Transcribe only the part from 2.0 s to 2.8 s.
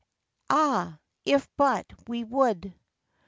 we would.